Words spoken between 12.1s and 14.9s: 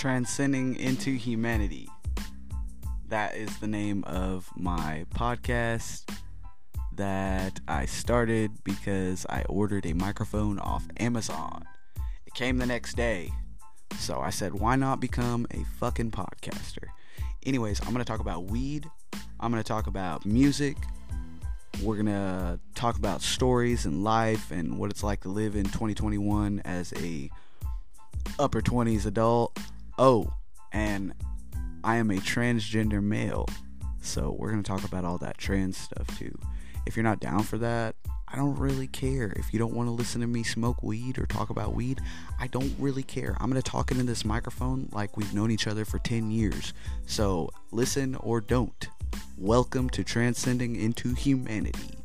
It came the next day. So I said, why